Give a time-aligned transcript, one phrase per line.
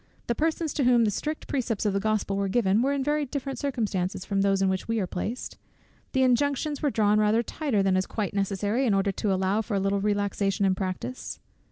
[0.25, 3.23] The persons to whom the strict precepts of the Gospel were given, were in very
[3.23, 5.59] different circumstances from those in which we are placed.
[6.13, 9.75] The injunctions were drawn rather tighter than is quite necessary, in order to allow for
[9.75, 11.39] a little relaxation in practice.